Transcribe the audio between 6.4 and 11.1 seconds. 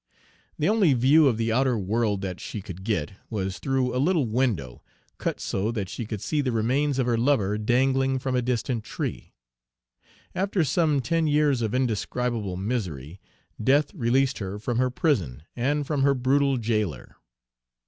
the remains of her lover dangling from a distant tree. After some